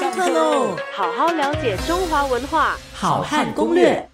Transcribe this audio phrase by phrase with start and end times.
[0.00, 0.74] 上课喽！
[0.94, 4.08] 好好了解中华文化，好汉攻略。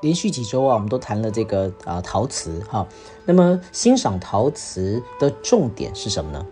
[0.00, 2.86] 连续几周啊，我们都谈了这个啊陶瓷哈。
[3.24, 6.46] 那么欣赏陶瓷的重点是什么呢？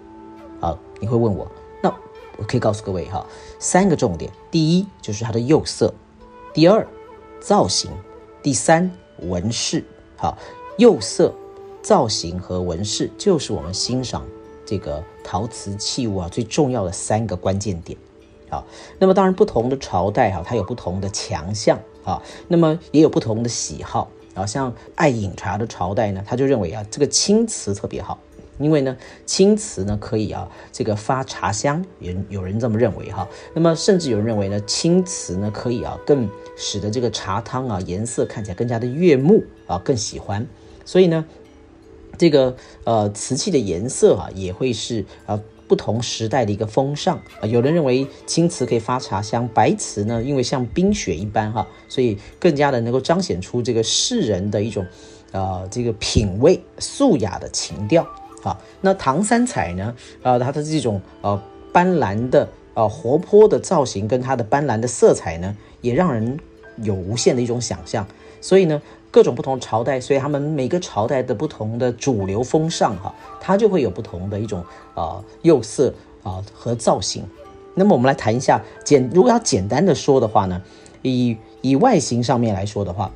[0.60, 1.46] 啊，你会问我，
[1.80, 1.88] 那
[2.36, 3.24] 我可以告诉各位哈，
[3.60, 5.94] 三个重点：第一就是它的釉色，
[6.52, 6.84] 第二
[7.38, 7.92] 造型，
[8.42, 9.84] 第三纹饰。
[10.16, 10.36] 好，
[10.78, 11.32] 釉色、
[11.80, 14.26] 造型和纹饰就是我们欣赏
[14.66, 17.96] 这个陶瓷器物啊最重要的三个关键点。
[18.50, 18.64] 啊，
[18.98, 21.78] 那么当然不同的朝代哈，它有不同的强项。
[22.02, 28.18] 啊，那么也有不同的喜好啊，像爱饮茶的朝代呢，他就认为啊，这个青瓷特别好，
[28.58, 28.96] 因为呢，
[29.26, 33.28] 青瓷呢可以啊，这个发茶香，有有人这么认为哈。
[33.52, 40.44] 那么甚至有人认为呢，青瓷呢可以啊，更使得这个茶汤啊颜色看起来更加的悦目啊，更喜欢。
[40.86, 41.26] 所以呢，
[42.16, 45.38] 这个呃瓷器的颜色啊，也会是啊。
[45.70, 54.84] 不同时代的一个风尚啊，有人认为青瓷可以发茶香，白瓷呢，因为像冰雪一般哈，所以更加的能够彰显出这个世人的一种，
[55.30, 58.04] 呃，这个品味素雅的情调
[58.42, 58.58] 啊。
[58.80, 59.94] 那唐三彩呢，
[60.24, 61.40] 呃，它的这种呃
[61.72, 66.40] 斑斓的呃活泼的造型跟它的斑斓的色彩呢，也让人
[66.78, 68.04] 有无限的一种想象。
[68.40, 68.82] 所以呢。
[69.10, 77.24] 各种不同朝代，所以他们每个朝代的不同的主流风尚，哈，它就会有不同的一种啊釉色啊和造型。
[77.74, 80.62] 那么我们来谈一下简，如果要简单的说的话呢，
[81.02, 83.10] 以以外形上面来说的话，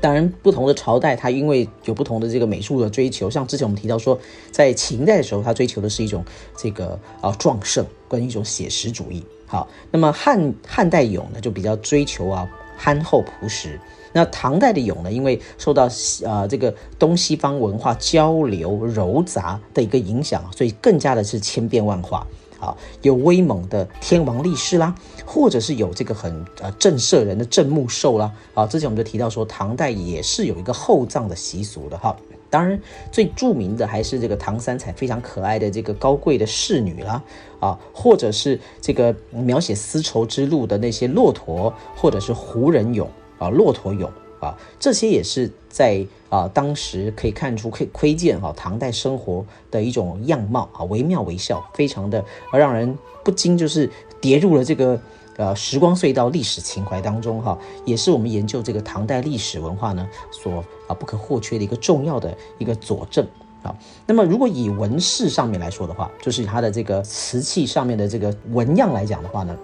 [0.00, 4.18] 当然不同的朝代它因为有不同的这个美术的追求，像之前我们提到说，
[4.50, 6.22] 在秦代的时候，它追求的是一种
[6.56, 9.24] 这个啊壮盛跟一种写实主义。
[9.46, 12.46] 好，那么汉汉代俑呢就比较追求啊
[12.76, 13.80] 憨厚朴实。
[14.14, 15.88] 那唐代的俑呢，因为受到
[16.24, 22.24] 呃这个东西方文化交流糅杂的一个影响，所以更加的是千变万化
[22.60, 24.94] 啊，有威猛的天王力士啦，
[25.26, 28.64] 或者是有这个很呃震慑人的镇墓兽啦啊。
[28.64, 32.16] 之前我们就提到说，唐代也是有一个厚葬的习俗的哈。
[32.48, 37.20] 当然，最著名的还是这个唐三彩非常可爱的这个高贵的侍女啦
[37.58, 43.08] 啊，或者是这个描写丝绸之路的那些骆驼，或者是胡人俑。
[43.38, 44.08] 啊，骆驼俑
[44.40, 52.22] 啊，这些也是在啊当时可以看出、可以窥见哈唐代生活的一种样貌啊，惟妙惟肖，非常的
[52.52, 53.90] 让人不禁就是
[54.20, 55.00] 跌入了这个
[55.36, 63.26] 呃时光隧道、历史情怀当中哈，也是我们研究这个唐代历史文化呢所啊不可或缺的一个重要的一个佐证
[63.62, 63.74] 啊。
[64.04, 69.56] 那么如果以纹饰上面来说的话，就是它的这个瓷器上面的这个纹样来讲的话呢，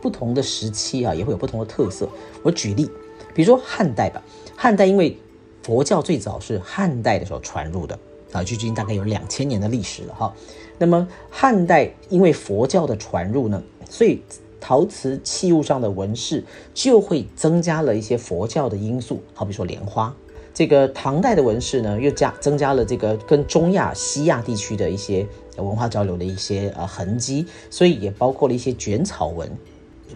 [0.00, 2.08] 不同的时期啊也会有不同的特色。
[2.44, 2.88] 我举例。
[3.38, 4.20] 比如说汉代吧，
[4.56, 5.16] 汉代因为
[5.62, 7.96] 佛教最早是汉代的时候传入的
[8.32, 10.34] 啊，距今大概有两千年的历史了哈。
[10.76, 14.20] 那么汉代因为佛教的传入呢，所以
[14.60, 16.42] 陶瓷器物上的纹饰
[16.74, 20.12] 就会增加了一些佛教的因素，好比说莲花。
[20.52, 25.24] 这个唐代的纹饰呢，又加增加了这个跟中亚、西亚地区的一些
[25.58, 29.48] 文化交流的一些呃痕迹，所以也包括了一些卷草纹。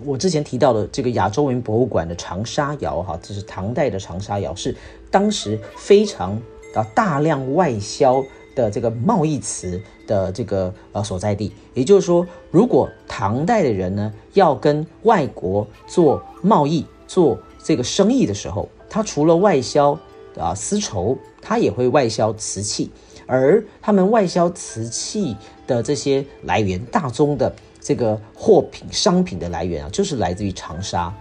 [0.04, 4.74] 我之前提到的这个亚洲文博物馆的长沙窑，哈，这是唐代的长沙窑，是
[5.10, 6.32] 当时非常
[6.74, 8.22] 啊大量外销
[8.54, 11.52] 的这个贸易瓷的这个呃所在地。
[11.74, 19.98] 也就是说，如果唐代的人呢要跟外国做贸易、做这个生意的时候，他除了外销
[20.38, 22.90] 啊丝绸，他也会外销瓷器，
[23.26, 25.36] 而他们外销瓷器
[25.66, 27.54] 的这些来源，大宗的。
[27.82, 31.12] 这个货品商品的来源啊，就是来自于长沙。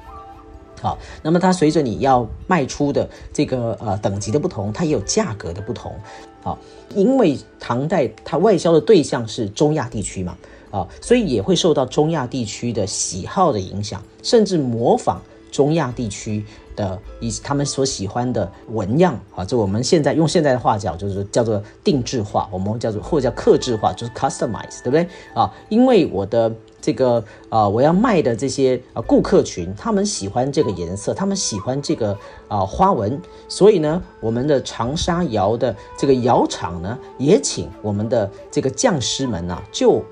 [0.80, 5.94] 好，那么它随着你要卖出的这个呃等级的不同，它也有价格的不同。
[6.42, 6.58] 好，
[6.96, 10.36] 因为唐代它外销的对象是中亚地区嘛，
[10.72, 16.44] 啊，所以也会受到中亚地区的喜好的影响，甚至模仿中亚地区。
[16.76, 25.52] 的以他们所喜欢的纹样啊，就我们现在用现在的话讲，就是叫做定制化，我们叫做或者叫克制化，就是 customize，对不对啊？
[25.70, 26.52] 因为我的
[26.82, 40.04] 这个啊，我要卖的这些啊顾客群，他们喜欢这个颜色，他们喜欢这个啊花纹，所以呢，我们的长沙窑的这个窑厂呢，也请我们的这个匠师们呢，就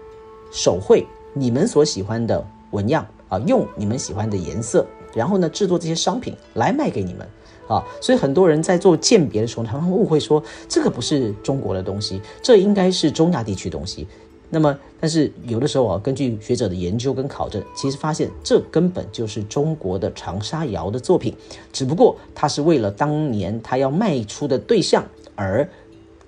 [0.51, 4.85] 手绘你们所喜欢的纹样啊，用你们喜欢的颜色。
[5.13, 7.27] 然后呢，制作这些商品来卖给你们，
[7.67, 14.07] 啊，所以很多人在做鉴别的时候，常常误会说这个不是中国的东西，这应该是中亚地区东西。
[14.51, 21.35] 那么，但是有的时候啊，根据学者的研究跟考证，其实发现这根本就是中国的长沙窑的作品，
[21.71, 25.05] 只不过它是为了当年他要卖出的对象
[25.35, 25.69] 而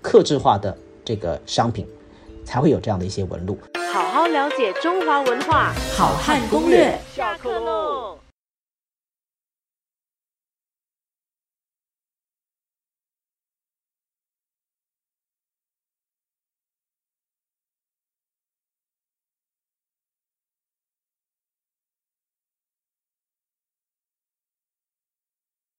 [0.04, 1.88] 克制化的这个商品，
[2.46, 3.58] 才会有这样的一些纹路。
[3.92, 5.74] 好好了解中华文化。
[5.98, 6.96] 好汉攻略。
[7.16, 8.01] 下课喽！